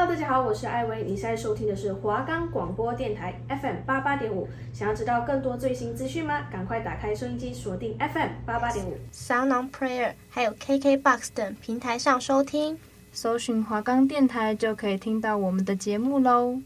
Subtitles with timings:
[0.00, 1.02] Hello，大家好，我是艾薇。
[1.02, 4.48] 你现在收听的是华冈广播电台 FM 八八点五。
[4.72, 6.46] 想要知道更多最新资讯吗？
[6.50, 8.96] 赶快打开收音机，锁定 FM 八八点五。
[9.12, 12.78] Sound On Player 还有 KKBOX 等平台上收听，
[13.12, 16.58] 搜寻华冈电台就可以听到我们的节目喽。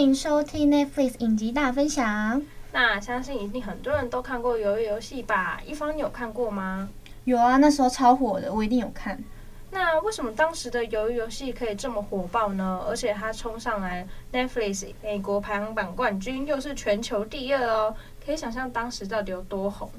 [0.00, 2.40] 欢迎收听 Netflix 影集大分享。
[2.72, 5.60] 那相信一定很多人都看过《鱿鱼游戏》吧？
[5.66, 6.88] 一方你有看过吗？
[7.24, 9.22] 有啊，那时候超火的，我一定有看。
[9.70, 12.82] 那为什么当时的《鱿鱼游戏》可以这么火爆呢？
[12.88, 17.94] 而且它冲上来 Netflix 美国排行榜冠军，又是全球第二哦，
[18.24, 19.90] 可以想象当时到底有多红。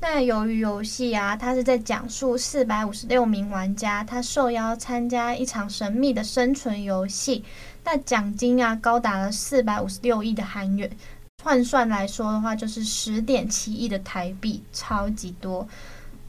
[0.00, 7.42] 那《鱿鱼游戏》啊，它是在讲述四百五十六名玩家，他受邀参加一场神秘的生存游戏。
[7.90, 10.90] 那奖金啊，高达了四百五十六亿的韩元，
[11.42, 15.66] 换算来说的话，就是十点七亿的台币，超级多。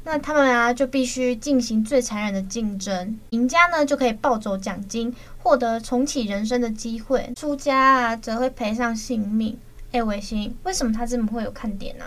[0.06, 9.60] 那他们啊，就必须进行最残忍的竞争，赢家呢就可以抱走奖金，获得重启人生的机会；输家啊，则会赔上性命。
[9.92, 12.06] 哎，维新，为什么他这么会有看点呢、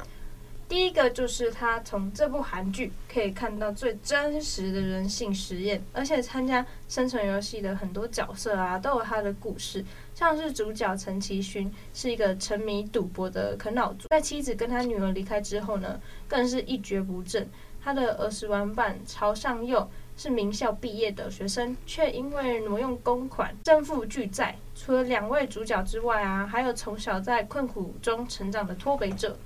[0.72, 9.84] 第一个就是他从这部韩剧可以看到最真实的人性实验，而且参加生存游戏的很多角色啊，都有他的故事。
[10.14, 17.46] 像是主角陈其勋是一个沉迷赌博的啃老族，在妻子跟他女儿离开之后呢，更是一蹶不振。
[17.84, 19.86] 他的儿时玩伴曹尚佑
[20.16, 24.56] 是名校毕业的学生，却因为挪用公款身负巨债。
[24.74, 29.36] 除了两位主角之外啊，还有从小在困苦中成长的脱北者。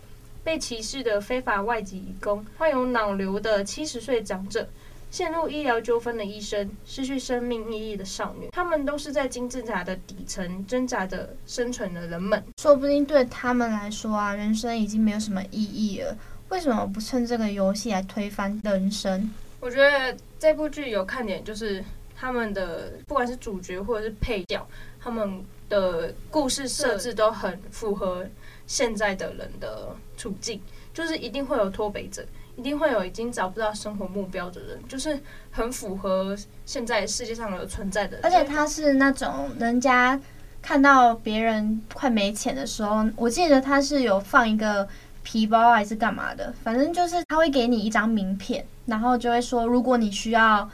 [0.47, 4.65] 被歧视的非法外籍移工，患有脑瘤的七十岁长者，
[5.11, 12.41] 陷入医疗纠纷的医生，失去生命意义的少女，他们都是在金字塔的底层挣扎着生存的人们。
[12.63, 16.17] 说不定对他们来说啊，人生已经没有什么意义了。
[16.51, 19.29] 为什么不趁这个游戏来推翻人生？
[19.59, 24.65] 我觉得这部剧有看点，就是他们的不管是主角或者是配角，
[25.01, 28.25] 他们的故事设置都很符合。
[28.69, 30.61] 现在的人的处境，
[30.95, 32.25] 就是一定会有脱北者，
[32.57, 35.19] 一定会有已经找不到生活目标的人，就是
[35.51, 38.19] 很符合现在世界上的存在的。
[38.23, 40.21] 而且他是那种人家
[40.63, 44.89] 看到别人快没钱的时候，我记得他是有放一个
[45.23, 50.69] 皮包还是干嘛的，反正就是他会给你一张名片，然后就会说，如果你需要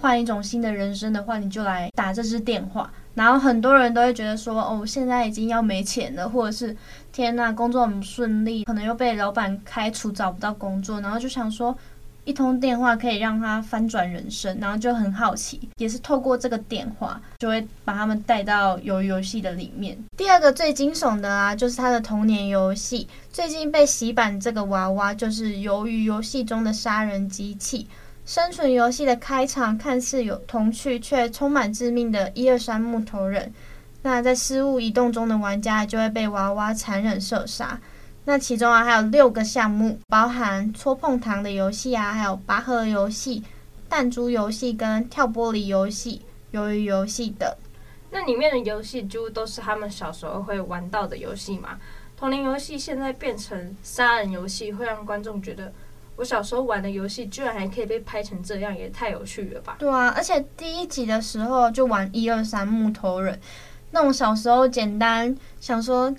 [0.00, 2.90] 换一种新的人生的话，你就来打这支电话。
[3.14, 6.76] 然后很多人都会觉得说，哦，现在已经要没钱了，或者是
[7.18, 11.76] 天呐，工作很顺利，可能又被老板开除，找不到工作，然后就想说，
[12.22, 19.98] 一通电话可以让他翻转人生，然后就很好奇，也是透过这个电话，就会把他们带到游游戏的里面。
[20.16, 27.88] 第二个最惊悚的啊，就是他的童年游戏，最近被洗版这个娃娃，就是由于游戏中的杀人机器。
[28.26, 33.52] 生存游戏的开场看似有童趣，却充满致命的一二三木头人。
[34.02, 37.80] 那在失误移动中的玩家就会被娃娃残忍射杀。
[38.24, 43.42] 那其中啊还有六个项目，包含戳碰糖的游戏啊，还有拔河游戏、
[43.88, 46.22] 弹珠游戏跟跳玻璃游戏、
[46.52, 47.50] 鱿鱼游戏等。
[48.10, 51.78] 那里面的游戏几乎都是他们小时候会玩到的游戏嘛？
[52.16, 55.72] 童年游戏现在变成杀人游戏，会让观众觉得。
[56.16, 59.76] 我小时候玩的游戏居然还可以被拍成这样，也太有趣了吧！
[59.78, 63.38] 对啊，而且第一集的时候就玩一二三木头人，
[63.90, 66.14] 那种小时候简单想说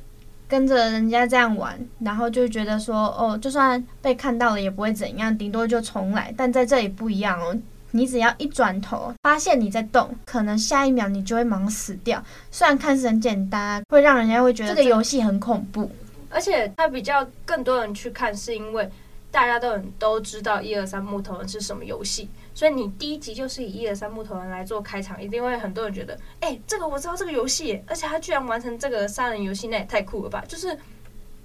[0.47, 6.33] 跟着人家这样玩，然后就觉得说哦，就算被看到了也不会怎样，顶多就重来。
[6.35, 7.55] 但在这里不一样哦，
[7.91, 12.23] 你只要一转头发现你在动，可能下一秒你就会忙死掉。
[12.49, 15.91] 虽然看似很简单，会让人家会觉得这个游戏很恐怖，
[16.29, 18.89] 而且它比较更多人去看是因为。
[19.31, 30.43] 大家都很都知道一二三木头人是什么游戏，所以你第一集就是以一二三木头人来做开场，一定会很多人觉得，哎、欸，这个我知道这个游戏，而且他居然完成这个杀人游戏，那也太酷了吧！
[30.47, 30.77] 就是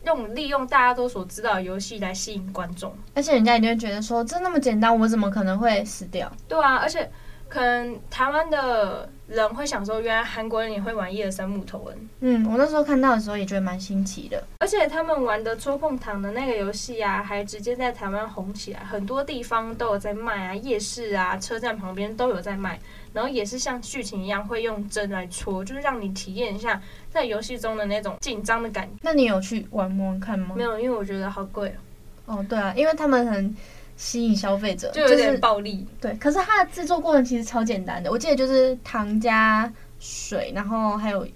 [0.05, 6.31] 用利用大家都所知道的游戏来吸引观众，而且人家一定会觉得说，这那么简单，我怎么可能会死掉？
[6.49, 7.11] 对啊，而且
[7.55, 12.09] 可能台湾的人会想说，原来韩国人也会玩一二三木头人。
[12.19, 14.43] 嗯，我那时候看到的时候也觉得蛮新奇的。
[14.59, 22.77] 而且他们玩的戳碰糖的那个游戏啊，还直接在台湾红起来，很多地方都有在卖啊，夜市啊、车站旁边都有在卖。
[23.13, 28.95] 然后也是像剧情一样，会用针来戳，就是让你体验一下在游戏中的那种紧张的感觉。
[29.01, 30.57] 那你有去玩玩看吗？
[30.57, 32.35] 没有，因为我觉得好贵哦。
[32.35, 33.57] 哦，对啊，因为他们很。
[33.97, 36.15] 吸引消费者就有点暴力，就是，对。
[36.15, 41.27] 可是它的制作过程其实超简单的，我记得就是糖加水，然后还有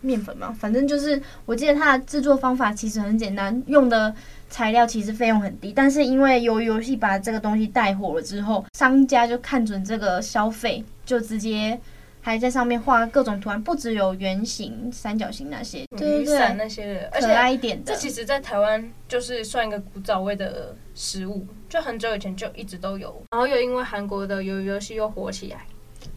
[0.00, 4.14] 面粉嘛，反正就是我记得它的制作方法其实很简单，用的
[4.50, 5.72] 材料其实费用很低。
[5.74, 11.78] 但是因为由于游戏把这个东西带火了之后，商家就看准这个消费，就直接。
[12.24, 17.92] 还在上面画各种图案，不只有圆形、三角形那些，雨伞那些的，可爱一点的。
[17.92, 23.20] 这其实，在台湾就是算一个古早味的食物，就很久以前就一直都有。
[23.32, 25.66] 然后又因为韩国的鱿鱼游戏又火起来。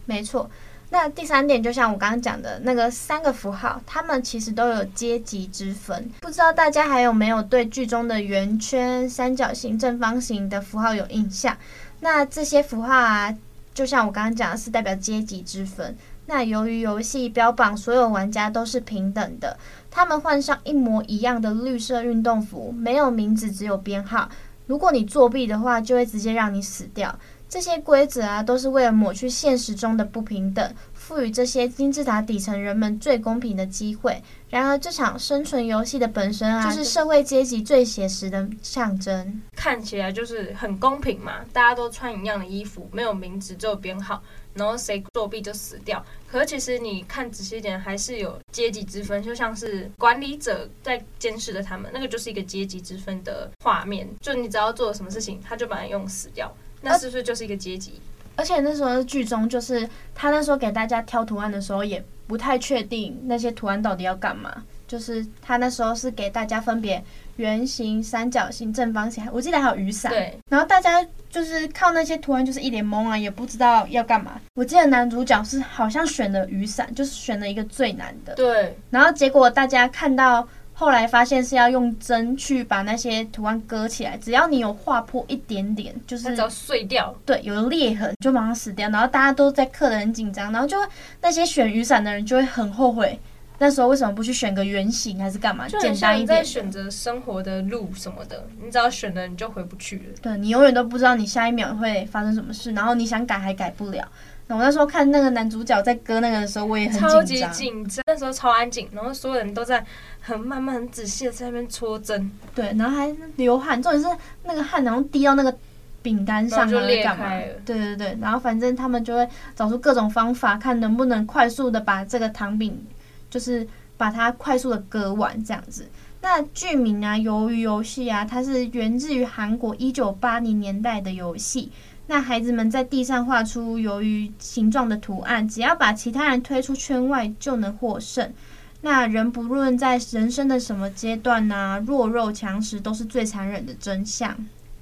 [0.04, 0.48] 没错，
[0.90, 6.08] 那第三点就像我刚刚讲的那个三个符号，它们其实都有阶级之分。
[6.20, 11.56] 不知道大家还有没有对剧中的圆圈、三角形、正方形的符号有印象？
[11.98, 13.36] 那这些符号啊。
[13.76, 15.94] 就像我刚刚讲的是代表阶级之分。
[16.24, 19.58] 那由于游戏标榜所有玩家都是平等的，
[19.90, 24.30] 他们换上一模一样的绿色运动服，没有名字，只有编号。
[24.66, 27.16] 如果你作弊的话，就会直接让你死掉。
[27.48, 30.74] 这些规则啊，都是为了抹去现实中的不平等。
[31.06, 34.20] 赋予这些金字塔底层人们最公平的机会。
[34.50, 39.40] 然而，这场生存游戏的本身啊，就是社会阶级最写实的象征。
[39.54, 44.20] 看起来就是很公平嘛，大家都穿一样的衣服，没有名字，只有编号，
[44.54, 46.04] 然后谁作弊就死掉。
[46.26, 54.08] 可是其实你看仔细一点，还是有阶级之分，就像是管理者在监视着他们，那个就是一个阶级之分的画面。
[54.20, 58.00] 就你只要做了什么事情，他就把你用死掉，那是不是就是一个阶级？
[58.36, 64.62] 而且那时候剧中，就是他那时候给大家挑图案的时候，也不太确定那些图案到底要干嘛。
[64.86, 67.02] 就是他那时候是给大家分别
[67.36, 70.12] 圆形、三角形、正方形，我记得还有雨伞。
[70.12, 70.38] 对。
[70.48, 74.40] 然后大家就是靠那些图案，就是一脸懵啊，也不知道要干嘛。
[74.54, 78.34] 我记得男主角是好像选了雨伞，就是选了一个最难的。
[78.34, 78.76] 对。
[78.90, 80.46] 然后结果大家看到。
[80.78, 88.86] 后来发现是要用针去把那些图案割起来，只要你有划破一点点，就是只要碎掉，对，有裂痕就马上死掉。
[88.90, 90.86] 然后大家都在刻的很紧张，然后就会
[91.22, 93.18] 那些选雨伞的人就会很后悔，
[93.58, 95.66] 那时候为什么不去选个圆形还是干嘛？
[95.66, 96.26] 简单一点。
[96.26, 100.04] 在选择生活的路什么的，你只要选了，你就回不去了。
[100.20, 104.06] 对，你永远都不知道你下一秒会发生什么事，然后你想改还改不了。
[104.48, 106.88] 我那时候看那个男主角在割那个的时候，我也。
[106.88, 109.84] 超级紧张，那时候超安静，然后所有人都在
[110.20, 112.30] 很慢慢、很仔细的在那边戳针。
[112.54, 114.08] 对，然后还流汗，重点是
[114.44, 115.52] 那个汗然后滴到那个
[116.00, 117.54] 饼干上，就裂开了。
[117.64, 122.86] 对对对，然后反正他们就会找出各种方法，看能不能快速的把这个糖饼，
[123.28, 123.66] 就是
[123.96, 125.88] 把它快速的割完这样子。
[126.22, 131.72] 那剧名啊，鱿鱼游戏啊，它是源自于韩国一九八零年代的游戏。
[132.08, 138.32] 那孩子们在地上画出鱿鱼形状的图案，只要把其他人推出圈外就能获胜。
[138.80, 144.36] 那人不论在人生的什么阶段呐、啊，弱肉强食都是最残忍的真相。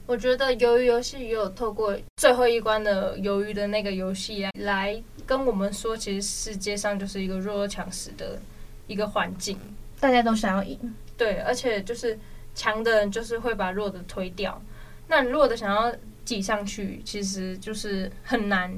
[0.05, 8.39] 我觉得鱿鱼游戏也有透过最后一关的鱿鱼的那个游戏来来跟我们说，其实世界上就是一个弱肉强食的
[8.87, 9.59] 一个环境，
[9.99, 10.79] 大家都想要赢。
[11.17, 12.19] 对，而且就是
[12.55, 14.61] 强的人就是会把弱的推掉，
[15.09, 15.91] 那弱的想要。
[16.25, 18.73] 挤上去其实就是很难，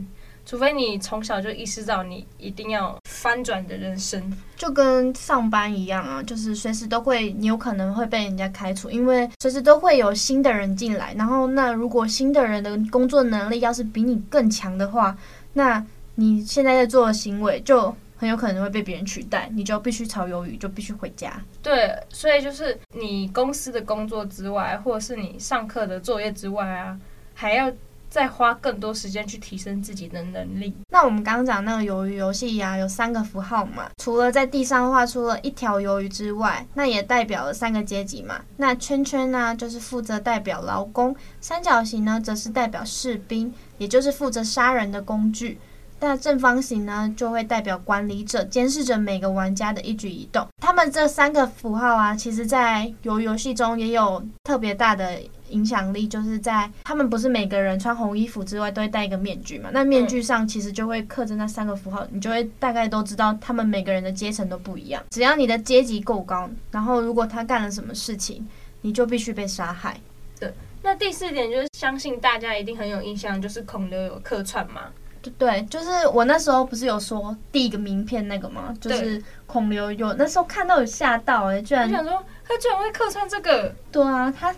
[0.45, 11.15] 除非你从小就意识到你一定要翻转的人生，就跟上班一样啊，就是随时都会，你有可能会被人家开除，因为随时都会有新的人进来。
[11.15, 15.17] 然后，那如果新的人的工作能力要是比你更强的话，
[15.53, 21.43] 那你现在在做的行为就很有可能会被别人取代，你就必须炒鱿鱼，就必须回家。
[21.63, 26.97] 对，所以就是你公司的工作之外，或者是你上课的作业之外啊。
[27.39, 27.71] 还要
[28.09, 30.75] 再花更多时间去提升自己的能力。
[30.89, 38.41] 那我们刚刚讲那个鱿鱼游戏呀，有三个符号嘛，除了在地上画出了一条鱿鱼之外，那也代表了三个阶级嘛。
[38.57, 41.13] 那圈圈呢，就是负责代表劳工；
[41.43, 45.59] 三角形呢，则是代表士兵，也就是负责杀人的工具。
[45.99, 50.47] 那正方形呢，就会代表管理者，监视着每个玩家的一举一动。
[50.63, 55.19] 他们这三个符号啊，其实在鱿鱼游戏中也有特别大的
[55.51, 59.71] 影响力，就是在他们不是每个人穿红衣服之外都会戴一个面具嘛？
[59.73, 65.03] 那面具上其实就会刻着那三个符号，你就会大概都知道他们每个人的阶层都不一样。
[65.11, 68.47] 只要你的阶级够高，然后如果他干了什么事情，
[68.81, 69.99] 你就必须被杀害。
[70.39, 74.83] 对，那第四点就是相信大家一定很有印象，就是孔刘有客串嘛。
[75.23, 78.73] 对对，就是我那时候不是有说第一个名片那个吗？
[78.81, 84.55] 就是孔刘有那时候看到有吓到哎、欸，居然想说他居然会客串这个，对啊，他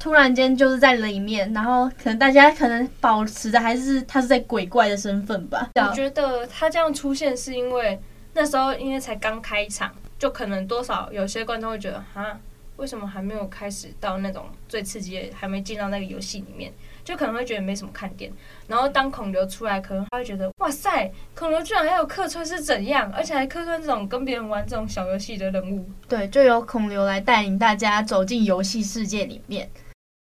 [0.00, 5.68] 突然间就是在里面，然后可能大家可能保持的还是他是在鬼怪的身份吧。
[5.74, 8.00] 我觉得他这样出现是因为
[8.32, 12.38] 那时候因为才刚开场，就可能多少有些观众会觉得啊，
[12.76, 16.72] 为什么还没有开始到那种最刺激的，还没进到那个游戏里面。
[17.02, 18.30] 就可能会觉得没什么看点，
[18.68, 25.88] 然后当孔刘出来，可能他会觉得哇塞，孔刘居然还有客串是怎样，而且还客串这种跟别人玩这种小游戏的人物。
[26.06, 29.68] 对，就由孔刘来带领大家走进游戏世界里面。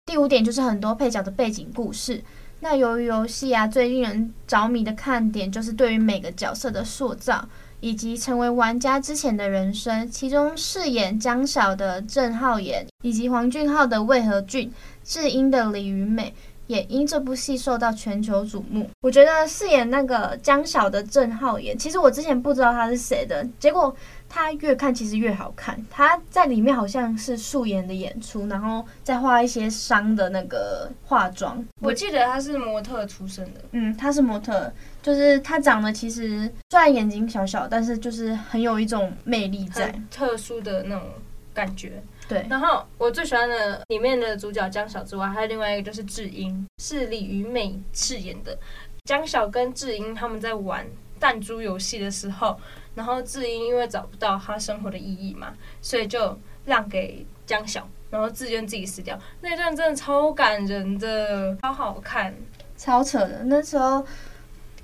[0.05, 2.23] 第五点就是很多配角的背景故事。
[2.61, 7.49] 那由于游戏啊，最令人着迷的看点就是对于每个角色的塑造，
[7.81, 10.09] 以及成为玩家之前的人生。
[10.11, 14.73] 其中饰演江晓的郑浩妍，以及黄俊浩的魏和俊，
[15.05, 16.35] 智英的李云美。
[16.69, 18.89] 也因这部戏受到全球瞩目。
[19.03, 23.95] 我觉得饰演那个江晓的郑浩妍，其实我之前不知道他是谁的，结果
[24.35, 25.79] 他越看其实越好看。
[25.91, 31.63] 他在里面好像是素颜的演出，然后再画一些伤的那个化妆。
[31.81, 34.73] 我记得他是模特出身的，嗯，他是模特，
[35.03, 41.07] 就是他长得其实虽然眼睛小小，但是就是很有一种魅力在，特殊的那种
[41.53, 42.03] 感觉。
[42.27, 48.57] 对，然后我最喜欢的里面的主角江晓之外，还有另外一个就是智英，是李云美饰演的。
[49.05, 50.87] 江晓跟智英他们在玩
[51.23, 52.59] 弹珠游戏的时候，
[52.97, 59.17] 然后智英因为找不到他生活的意义嘛，所以就让给江晓，然后自愿自己死掉。
[59.41, 62.35] 那段真的超感人的，超好看，
[62.77, 63.45] 超扯的。
[63.45, 64.05] 那时候。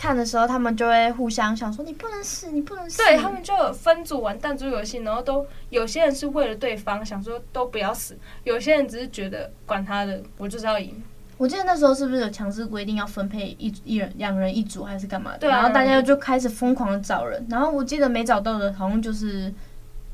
[0.01, 11.03] 看的时候，他们就会互相想说：“你不能死，你不能死。”对，他们就分组玩弹珠游戏，然后都有些人是为了对方想说都不要死，有些人只是觉得管他的，我就是要赢。
[11.39, 15.39] 我记得那时候是不是有强制规定要分配一一人两人一组还是干嘛的？
[15.39, 15.59] 对啊。
[15.59, 19.53] 然后大家就开始疯狂的找人，然后我记得没找到的，好像就是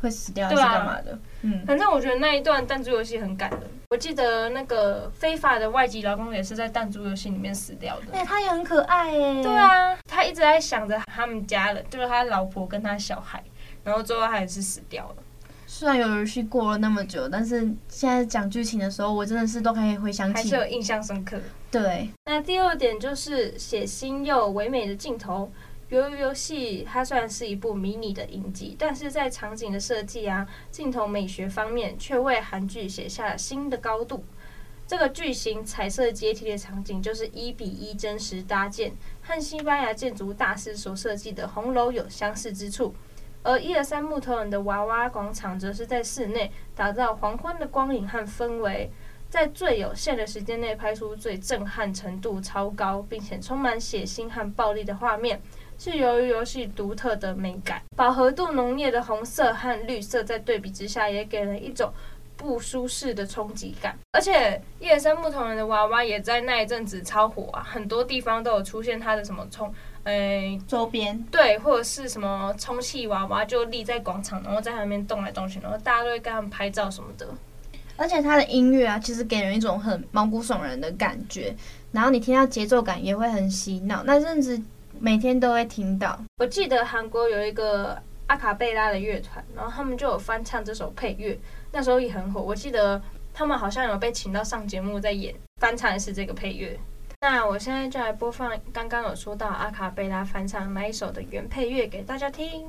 [0.00, 1.12] 会死掉还是干嘛的。
[1.12, 3.60] 啊、嗯，反正我觉得那一段弹珠游戏很感人。
[3.90, 8.06] 我记得那个非法的外籍劳工也是在弹珠游戏里面死掉的。
[8.12, 9.42] 哎、欸，他也很可爱哎。
[9.42, 13.42] 对啊，他一直在想着他们家人，就是他老婆跟他小孩，
[13.82, 15.16] 然后最后他也是死掉了。
[15.76, 21.36] 虽然有游戏过了那么久，但是现在讲剧情的时候，我真的是都可以回想起，还是有印象深刻。
[21.68, 22.08] 对。
[22.26, 25.50] 那第二点就是写新又唯美的镜头。
[25.88, 34.22] 由于游戏它虽然是一部迷你的影集，但是在场景的设计啊、镜头美学方面，却为韩剧写下了新的高度。
[34.86, 42.94] 这个巨型彩色阶梯的场景就是一比一真实搭建，和西班牙建筑大师所设计的红楼有相似之处。
[43.44, 48.90] 而一二三木头人的娃娃广场则是在室内打造黄昏的光影和氛围，
[49.28, 55.40] 在最有限的时间内拍出最震撼程度超高，并且充满血腥和暴力的画面。
[55.76, 61.92] 是由于游戏独特的美感，饱和度浓烈的红色和绿色在对比之下，也给人一种
[62.36, 63.98] 不舒适的冲击感。
[64.12, 69.72] 而且，一二三木头人的娃娃也在那一阵子超火啊，很多地方都有出现它的什么充，
[70.04, 77.26] 诶周边对，或者是什么充气娃娃就立在广场，然后在那边动来动去，然后大家都会跟他们拍照什么的。
[77.96, 81.54] 而且它的音乐啊，其实给人一种很毛骨悚然的感觉，
[81.92, 84.02] 然后你听到节奏感也会很洗脑。
[84.04, 84.60] 那阵子。
[85.00, 86.16] 每天都会听到。
[86.38, 91.36] 我记得韩国有一个阿卡贝拉的乐团，然后他们就有翻唱这首配乐，
[91.74, 92.40] 那时候也很火。
[92.40, 93.02] 我记得
[93.32, 96.78] 他们好像有被请到上节目在演翻唱是这个配乐。
[97.20, 102.64] 那我现在就来播放刚刚有说到阿卡贝拉翻唱哪一首的原配乐给大家听。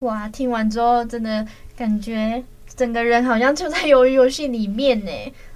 [0.00, 1.44] 哇，听完之后真的
[1.76, 2.44] 感觉
[2.78, 5.10] 整个人好像就在鱿鱼游戏里面呢。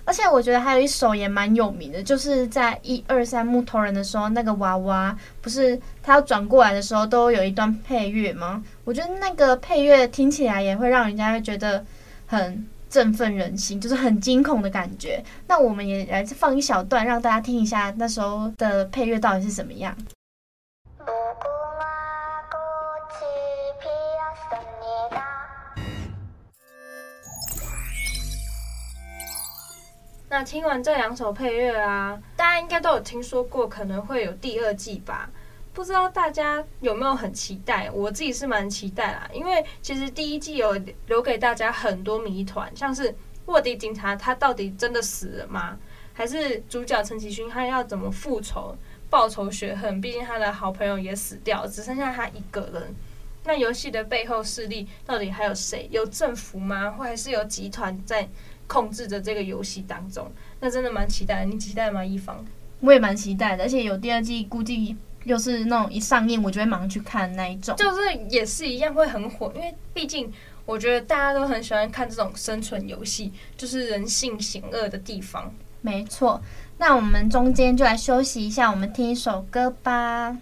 [0.04, 8.60] 而且我觉得还有一首也蛮有名的，就是在一二三木头人的时候，那个娃娃不是他要转过来的时候都有一段配乐吗？
[8.84, 11.84] 我觉得那个配乐听起来也会让人家会觉得
[12.26, 15.22] 很振奋人心，就是很惊恐的感觉。
[15.46, 19.96] 那我们也来放一小段，让大家听一下那时候的配乐到底是怎么样。
[30.32, 35.28] 那听完这两首配乐啊，大家应该都有听说过可能会有第二季吧？
[35.74, 37.90] 不知道大家有没有很期待？
[37.90, 40.72] 我自己是蛮期待啦，因为其实第一季有
[41.06, 45.76] 留给大家很多谜团，像是卧底警察他到底真的死了吗？
[46.14, 48.74] 还是主角陈其勋他要怎么复仇、
[49.10, 50.00] 报仇雪恨？
[50.00, 52.94] 毕竟他的好朋友也死掉，只剩下他一个人。
[53.44, 55.88] 那游戏的背后势力到底还有谁？
[55.90, 56.90] 有政府吗？
[56.92, 58.26] 或还是有集团在
[58.72, 60.26] 控制着这个游戏当中？
[60.60, 61.44] 那真的蛮期待。
[61.44, 62.02] 你期待吗？
[62.02, 62.42] 一方？
[62.80, 67.76] 我也蛮期待的，而且有第二季，估计又是那种一上映我就会马上去看那一种。
[67.76, 68.00] 就是
[68.30, 70.32] 也是一样会很火，因为毕竟
[70.64, 75.52] 我觉得大家都很喜欢看这种生存游戏，就是人性险恶的地方。
[75.82, 76.40] 没错，
[76.78, 80.38] 那我们中间就来休息一下，我们听一首歌吧。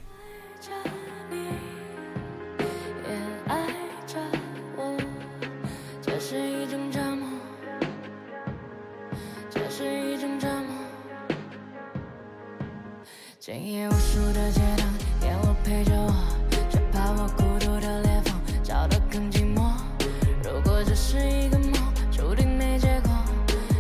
[13.50, 14.86] 深夜无数的街灯，
[15.22, 16.14] 烟雾陪着我，
[16.70, 19.72] 却怕我孤独的裂缝，照得更寂寞。
[20.44, 21.72] 如果这是一个梦，
[22.12, 23.10] 注定没结果，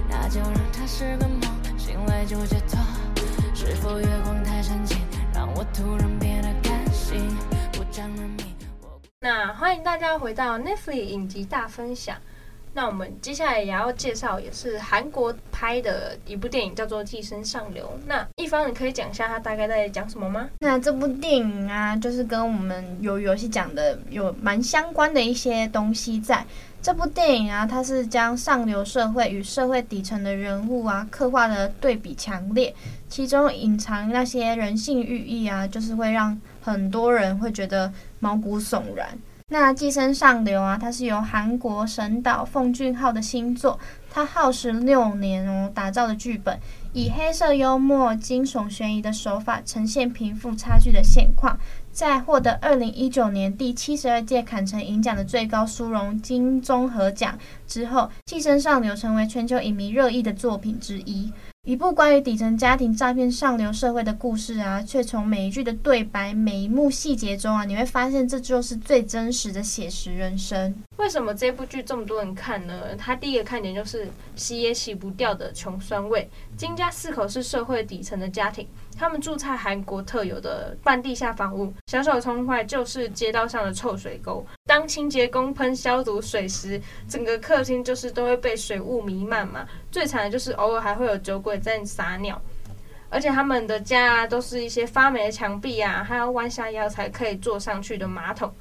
[0.08, 1.42] 那就让它是个梦，
[1.78, 2.80] 醒来就解脱。
[3.54, 4.98] 是否月光太深情，
[5.32, 7.28] 让我突然变得感性，
[7.70, 8.46] 不讲人命。
[9.20, 12.16] 那欢迎大家回到 Netflix 影集大分享。
[12.72, 17.84] 那我们接下来也要介绍，也是韩国拍的一部电影，叫做《寄生上流》。
[18.06, 20.48] 那一方，你可以讲一下它大概在讲什么吗？
[20.60, 26.44] 那这部电影啊，就是跟我们有游戏讲的有蛮相关的一些东西在。
[26.82, 32.74] 这部电影啊，它是将上流社会与社会底层的人物啊，刻画的对比强烈，
[33.06, 39.06] 其中隐藏那些人性寓意啊，就是会让很多人会觉得毛骨悚然。
[39.52, 43.76] 那《寄生上流》啊，它是由韩国神导奉俊昊的新作，
[44.08, 46.56] 他耗时六年哦打造的剧本，
[46.92, 51.56] 以黑色幽默、惊悚悬疑的手法呈现贫富差距的现况。
[51.92, 61.32] 在获得二零一九年第七十二届坎城影奖的最高殊荣金综合奖之后，《寄生上流》成为全球影迷热议的作品之一。
[61.66, 70.74] 一部关于底层家庭诈骗上流社会的故事啊，却从每一句的对白、每一幕细节中啊，你会发现这就是最真实的写实人生。
[70.96, 72.96] 为什么这部剧这么多人看呢？
[72.96, 76.26] 它第一个看点就是洗也洗不掉的穷酸味。
[76.56, 78.66] 金家四口是社会底层的家庭。
[78.98, 84.44] 他们住在韩国特有的半地下房屋，小小窗外就是街道上的臭水沟。
[84.66, 89.66] 当清洁工喷消毒水时，整个客厅就是都会被水雾弥漫嘛。
[89.90, 92.40] 最惨的就是偶尔还会有酒鬼在撒尿，
[93.08, 98.52] 而且他们的家啊，都是一些发霉的墙壁啊，还要弯下腰才可以坐上去的马桶。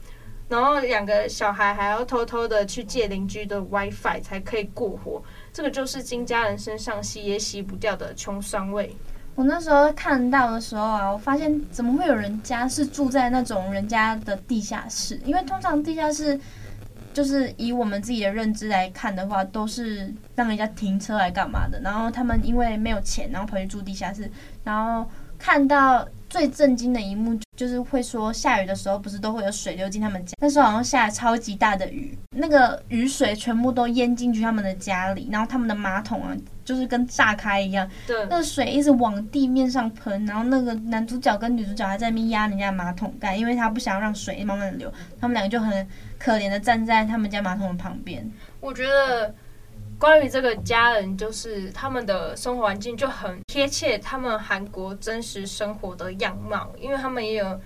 [0.50, 5.24] 然后两个小孩还要偷偷的去借邻居的 WiFi 才可以过活。
[5.54, 8.96] 这个就是金家人身上洗也洗不掉的穷酸味。
[9.36, 15.18] 我那时候看到的时候啊，我发现怎么会有人家是住在那种人家的地下室？
[15.24, 16.38] 因为通常地下室
[17.14, 21.80] 就是以我们自己的认知来看的话，都是让人家停车来干嘛的。
[21.82, 24.30] 然后他们因为没有钱，然后跑去住地下室。
[24.64, 30.34] 然后看到最震惊的一幕，就是会说下雨的时候不是都会有水流进他们家？
[30.42, 36.36] 那时候好像下了超级大的雨，那个雨水全部都淹进去他们的家里，然后他们的马桶啊。
[36.70, 45.88] 就是跟炸开一样，对，那个水一直往地面上喷，然后那个男主角跟女主角还在那边压人家马桶盖，因为他不想让水慢慢的流，他们两个就很
[46.20, 48.24] 可怜的站在他们家马桶的旁边。
[48.60, 49.34] 我觉得
[50.00, 57.60] 关于这个家人，就是他们的生活环境就很贴切他们韩国真实生活的样貌，因为他们也有。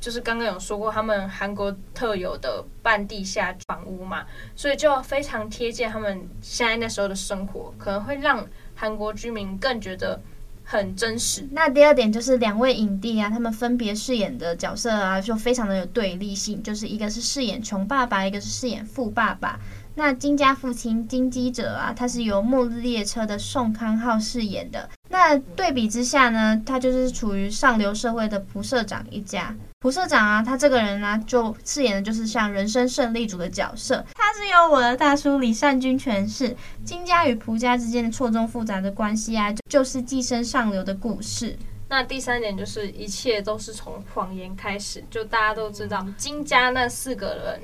[0.00, 4.24] 就是刚刚有说过，他们韩国特有的半地下房屋嘛，
[4.56, 10.18] 所以就非常贴近他们现在那时候的生活，可能会让韩国居民更觉得
[10.64, 11.46] 很真实。
[11.52, 19.60] 那第二点就是两位影帝啊，他们分别饰演的角色啊，就非常的有对立性，就是一个是饰演穷爸爸，一个是饰演富爸爸。
[19.94, 24.88] 那金家父亲金基哲啊，他是由末日列车的宋康昊饰演的。
[25.08, 29.54] 那对比之下呢，他就是处于上流社会的朴社长一家。
[29.80, 34.04] 朴社长啊，他这个人呢、就饰演的就是像人生胜利组的角色。
[34.14, 36.54] 他是由我的大叔李善均诠释。
[36.84, 41.56] 金家与朴家之间的错综复杂的关系啊，就是寄生上流的故事。
[41.88, 45.02] 那第三点就是一切都是从谎言开始。
[45.10, 47.60] 就大家都知道，金家那四个人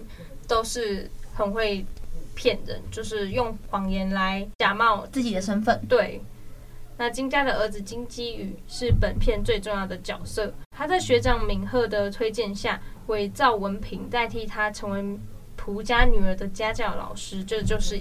[0.49, 1.85] 都是很会
[2.37, 5.81] 骗人，就是用谎言来假冒自己的身份。
[5.89, 6.23] 对。
[6.99, 10.55] 那金家的儿子金基宇是本片最重要的角色。
[10.71, 15.19] 他在学长敏赫的推荐下，伪造文凭代替他成为
[15.57, 18.01] 朴家女儿的家教老师，这就是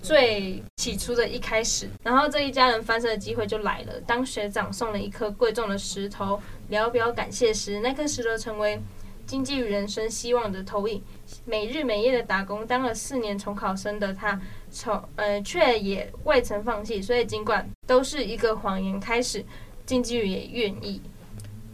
[0.00, 1.88] 最起初的一开始。
[2.04, 4.00] 然后这一家人翻身的机会就来了。
[4.06, 8.80] 当学长送了一颗贵重的石头，聊表感谢时，那颗石头成为
[9.26, 11.02] 金基宇人生希望的投影。
[11.44, 14.40] 每日每夜的打工，当了四年重考生的他。
[14.70, 19.44] 从呃，却也未曾放弃，所以尽管都是一个谎言开始，
[19.86, 21.00] 金基宇也愿意。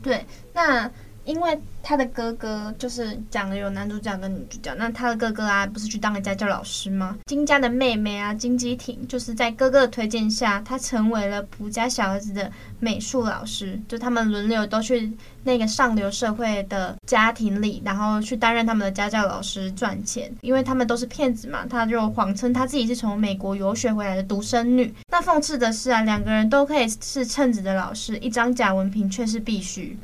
[0.02, 0.90] 对，那
[1.24, 7.16] 因为他的哥哥就是讲的有男主角跟女主角，那他的哥哥啊，不是去当了家教老师吗？
[7.26, 15.12] 金家的妹妹啊，金基婷，就是在哥哥的推荐下，他成为了蒲家小儿子的美术老师，就他们轮流都去
[15.44, 24.92] 那个上流社会的家庭里，然后去担任他们的家教老师赚钱，因为他们都是骗子嘛，他就谎称他自己是从美国游学回来的独生女。
[25.08, 29.96] 那讽刺的是啊，两个人都可以是称职的老师，一张假文凭却是必须。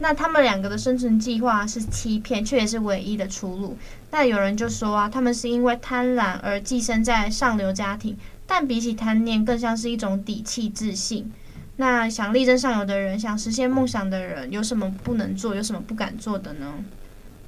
[0.00, 3.76] 那他们两个的生存计划是欺骗，却也是唯一的出路。
[4.10, 11.30] 那有人就说啊，他们是因为贪婪而寄生在上流家庭，但比起贪念，更像是一种底气自信。
[11.76, 16.74] 那想力争上游的人，想实现梦想的人，有什么不能做，有什么不敢做的呢？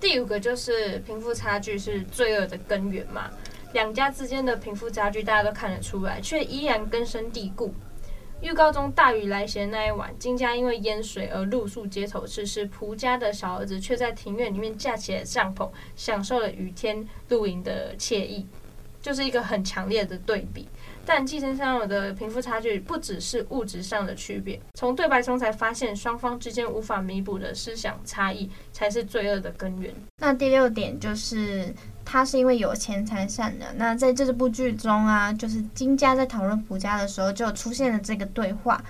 [0.00, 3.30] 第五个就是贫富差距是罪恶的根源嘛。
[3.72, 7.72] 两家之间的贫富差距大家都看得出来，却依然根深蒂固。
[8.42, 18.46] 预告中大雨来袭的那一晚，金家因为淹水而露宿街头，此时蒲家的小儿子却在庭院里面架起了帐篷，享受了雨天露营的惬意，
[19.02, 20.66] 就是一个很强烈的对比。
[21.04, 29.92] 但寄生上流的贫富差距不只是物质上的区别，从对白中才发现双方之间无法弥补的思想差异才是罪恶的根源。
[30.18, 31.74] 那第六点就是。
[32.10, 33.70] 他是因为有钱才善良。
[33.76, 38.82] 那在这部剧中啊，就是金家在讨论朴家的时候，就出现了这个对话。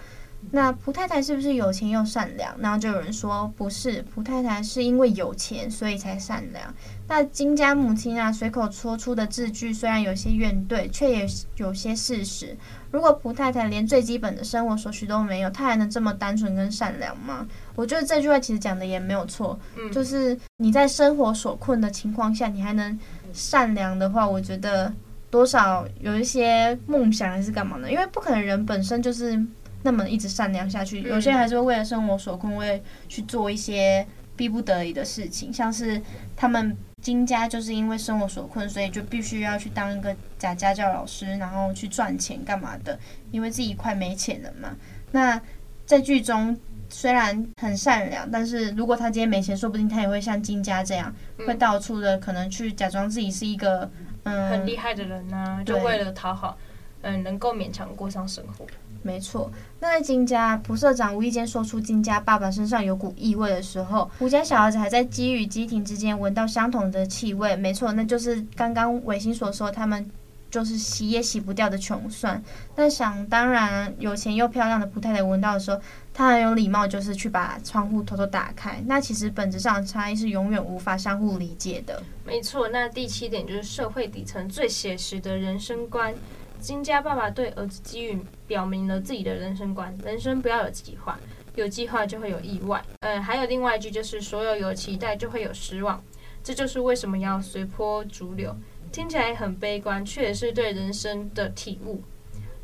[0.53, 2.53] 那蒲太太是不是有钱又善良？
[2.59, 6.75] 然后就有人说不是，蒲太太是因为有钱所以才善良。
[7.07, 11.27] 那金家母亲啊，随口说出的字句虽然有些怨怼，却也
[11.57, 12.57] 有些事实。
[12.91, 17.47] 如果蒲太太连最基本的生活所需都没有，她还能这么单纯跟善良吗？
[17.77, 22.99] 我觉得这句话其实讲的也没有错，嗯，就是你在生活所困的情况下，你还能
[23.33, 24.93] 善良的话，我觉得
[25.31, 27.91] 多少有一些梦想还是干嘛呢？
[27.91, 29.41] 因为不可能人本身就是
[29.83, 36.01] 那么一直善良下去，有些人还是会为了生活所困，会去做一些逼不得已的事情，像是
[36.37, 36.77] 他们。
[37.01, 42.99] 金家就是因为生活所困，所以就必须要去当一个假家教老师，然后去赚钱干嘛的？
[43.31, 44.77] 因为自己快没钱了嘛。
[45.11, 45.41] 那
[45.87, 46.55] 在剧中
[46.91, 53.91] 虽然很善良，但是如果他今天没钱，说不定他也会像金家这样，嗯、会到处的可能去假装自己是一个
[54.25, 56.59] 嗯很厉害的人啊，就为了讨好，
[57.03, 58.67] 嗯，能够勉强过上生活。
[59.03, 67.57] 没错，那在金家蒲社长无意间说出金家爸爸身上有股异味的时候，胡家小儿子还在鸡与鸡亭之间闻到相同的气味。
[67.57, 70.11] 没错，那就是刚刚伟星所说，他们
[70.51, 72.43] 就是洗也洗不掉的穷酸。
[72.77, 75.81] 那想当然，有钱又漂亮的蒲太太闻到的时候，
[76.13, 78.83] 她很有礼貌，就是去把窗户偷偷打开。
[78.85, 82.03] 那其实本质上的差异是永远无法相互理解的。
[82.27, 86.13] 没错，那第七点就是社会底层最写实的人生观。
[86.61, 91.19] 金家爸爸对儿子基宇表明了自己的人生观：人生不要有计划，
[91.55, 92.85] 有计划就会有意外。
[93.01, 96.03] 嗯，还有另外一句就是：所有有期待就会有失望。
[96.45, 98.55] 这就是为什么要随波逐流。
[98.93, 102.03] 听起来很悲观，却也是对人生的体悟。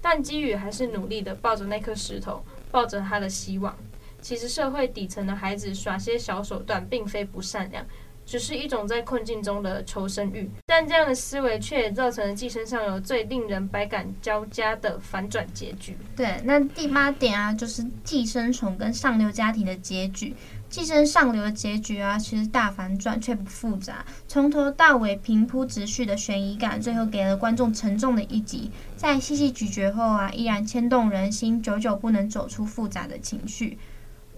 [0.02, 3.74] 但基宇还是努力的抱着那颗石头，抱着他的希望。
[4.20, 7.84] 其实社会底层的孩子耍些小手段，并非不善良。
[8.26, 15.96] 只是一种在困境中的求生欲，但这样的思维却也造成了寄生上流最令人百感交加的反转结局。
[16.16, 20.34] 对，那第八点啊，就是寄生虫跟上流家庭的结局。
[20.68, 33.78] 寄生上流的结局啊，其实大反转却不复杂，从头到尾平铺直叙的悬疑感，最后给了观众沉重的一击，在细细咀嚼后啊，依然牵动人心，久久不能走出复杂的情绪。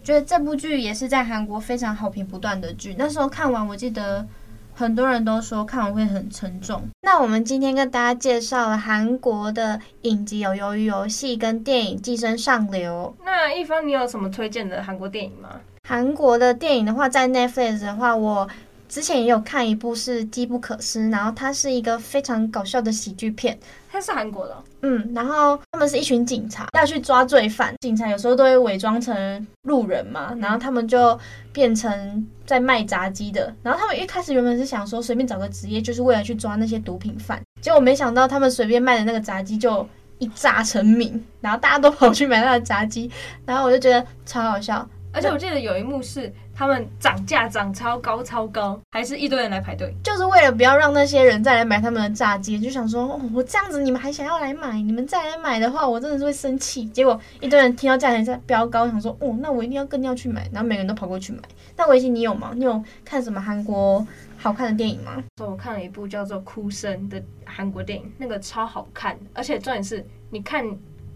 [0.08, 2.94] 觉得这部剧也是在韩国非常好评不断的剧。
[2.96, 4.26] 那时候看完，我记得
[4.72, 6.82] 很多人都说看完会很沉重。
[7.02, 13.14] 那我们今天跟大家介绍了韩国的影集有《鱿鱼游戏》跟电影《寄生上流》。
[13.22, 15.60] 那一方，你有什么推荐的韩国电影吗？
[15.86, 18.48] 韩国的电影的话，在 Netflix 的话，我。
[18.88, 23.58] 之前也有看一部是《机不可失》，然后它是一个非常搞笑的喜剧片。
[23.90, 31.18] 它是韩国的，嗯，然后他们是一群警察要去抓罪犯，警察有时候都会伪装成路人嘛，然后他们就
[31.52, 33.54] 变成在卖炸鸡的。
[33.62, 39.86] 然后他们一开始原本是想说随便找个职业，就是为了去抓那些毒品犯，结果没想到他们随便卖的那个炸鸡就
[40.18, 43.10] 一炸成名，然后大家都跑去买那个炸鸡，
[43.46, 44.88] 然后我就觉得超好笑。
[45.10, 54.82] 而且我记得有一幕是他们涨价涨超高超高，还是一堆人来排队，就是为了不要让那些人再来买他们的炸鸡，就想说，哦，我这样子你们还想要来买？
[54.82, 56.84] 你们再来买的话，我真的是会生气。
[56.86, 61.38] 结果一堆人听到价钱在飙高，想说，哦，那我一定要更要去买，然后每个人都跑过去买。
[61.76, 62.50] 那维新你有吗？
[62.56, 64.04] 你有看什么韩国
[64.36, 65.22] 好看的电影吗？
[65.40, 70.66] 我看了一部叫做《哭声》的韩国电影，那个超好看，而且重点是，你看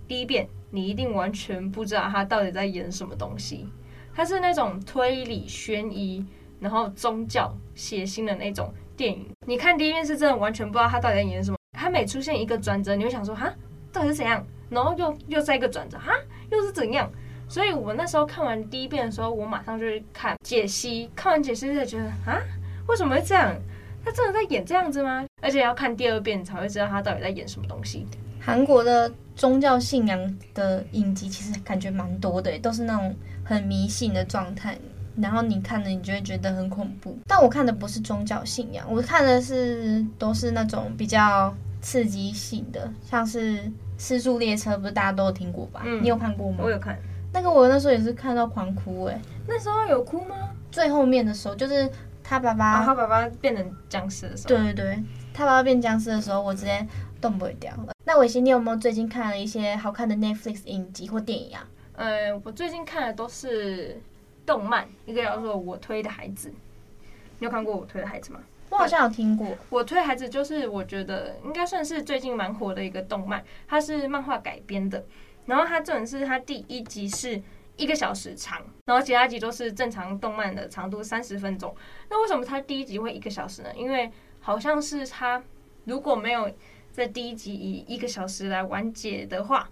[0.07, 3.69] 第一遍，你一定完全不知道他到底在演什么东西。
[4.15, 6.25] 它是那种推理悬疑，
[6.61, 9.27] 然后宗教血腥的那种电影。
[9.47, 13.53] 你看第一遍是真的完全不知道他到底在演什么，他每出现一个转折，你会想说哈，
[13.93, 14.45] 到底是怎样？
[14.71, 16.13] 然后又又再一个转折，哈，
[16.51, 17.11] 又是怎样？
[17.49, 22.41] 所以我那时候看完第一遍的时候，我马上就去看解析，看完解析就觉得啊，
[22.89, 23.55] 为什么会这样？
[24.05, 25.25] 他真的在演这样子吗？
[25.41, 28.07] 而且要看第二遍才会知道他到底在演什么东西。
[28.45, 34.77] 韩国的宗教信仰的影集其实感觉蛮多的，都是那种很迷信的状态。
[35.17, 37.17] 然后你看了，你就会觉得很恐怖。
[37.29, 43.59] 但我看的不是宗教信仰，我看的是都是那种比较刺激性的，像是
[43.99, 45.83] 《失速列车》，不是大家都有听过吧？
[45.85, 46.59] 嗯，你有看过吗？
[46.63, 46.99] 我有看。
[47.33, 49.21] 那个我那时候也是看到狂哭哎、欸。
[49.47, 50.35] 那时候有哭吗？
[50.71, 51.89] 最后面的时候，就是
[52.25, 54.49] 他爸爸，哦、他爸爸变成僵尸的时候。
[54.49, 55.03] 对对对，
[55.35, 56.87] 他爸爸变僵尸的时候，我直接
[57.21, 57.92] 动不掉了。
[58.05, 61.69] 那伟星，你有没有最近看了一些好看的 Netflix 影集或电影啊？
[61.95, 64.01] 呃，我最近看的都是。
[64.45, 66.49] 动漫一个叫做《我推的孩子》，
[67.39, 68.41] 你有看过《我推的孩子》吗？
[68.71, 69.57] 我好像有听过。
[69.71, 75.05] 我推孩子就是我觉得应该算是最近蛮火的一个动漫，它是漫画改编的。
[75.47, 77.41] 然后它这种是它第一集是
[77.77, 81.73] 一个小时长，然后其他集都是正常动漫的长度三十分钟。
[82.11, 83.69] 那为什么它第一集会一个小时呢？
[83.77, 84.11] 因为
[84.41, 85.41] 好像是它
[85.85, 86.51] 如果没有
[86.93, 89.69] 在第一集以一个小时来完结的话。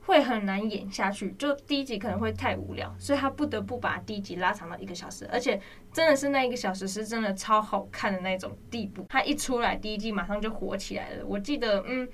[0.00, 5.60] 会很难演下去，就第一集可能会太无聊，所以他不得不把第一集拉长到一个小时，而且
[5.92, 9.04] 真的是那一个小时是真的超好看的那种地步。
[9.10, 11.26] 他一出来，第一季马上就火起来了。
[11.26, 12.08] 我记得，嗯，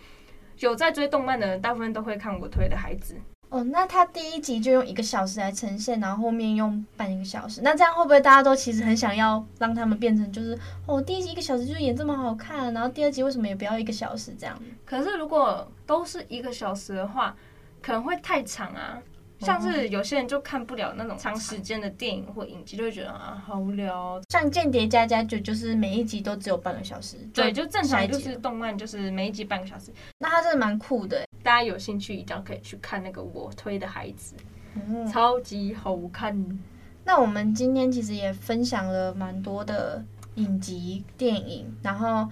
[0.58, 3.16] 有在追动漫的人，大部分都会看我推的孩子。
[3.54, 14.58] 哦，那他第一集就用一个小时来呈现，然后后面用半一个小时，那这样会不会大家都其实很想要让他们变成就是哦，第一集一个小时就演这么好看，然后第二集为什么也不要一个小时这样？
[14.84, 17.36] 可是如果都是一个小时的话。
[17.86, 18.98] 可能会太长啊，
[19.44, 24.20] 像是有些人就看不了那种长时间的电影或影集，就会觉得啊好无聊。
[24.30, 29.92] 像《间谍家家酒》就是每一集都只有半个小时，对，就正常就是动漫就是每一集半个小时。
[30.18, 34.34] 那它真的蛮酷的，大家有兴趣一定要可以去看那个我推的孩子，
[34.74, 36.58] 嗯，超级好看。
[37.04, 40.02] 那我们今天其实也分享了蛮多的
[40.36, 42.28] 影集电影，然后。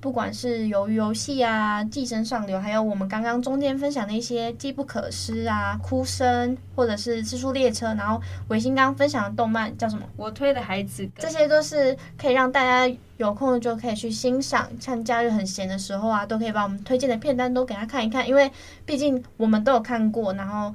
[0.00, 10.02] 不管是鱿鱼游戏啊、寄生上流，还有我们刚刚中间分享的一些机不可失啊、哭声，或者是次数列车，然后维新刚刚分享的动漫叫什么？
[10.16, 18.50] 我推的孩子，这些都是可以让大家有空就可以去欣赏，像假日很闲的时候啊，都可以把我们推荐的片单都给他看一看，因为
[18.86, 20.72] 毕竟我们都有看过，然后。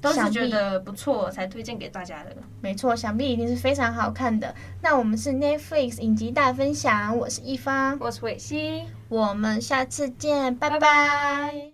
[0.00, 2.36] 都是觉得不错才推荐给大家的。
[2.60, 4.54] 没错，想必一定是非常好看的。
[4.82, 10.78] 那我们是 Netflix 影集大分享，我是一方，我是伟西，我们下次见，拜拜。
[10.78, 11.72] 拜拜。